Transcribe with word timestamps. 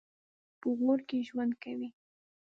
په 0.59 0.67
غور 0.77 0.99
کې 1.07 1.17
ژوند 1.27 1.53
کوي. 1.63 1.89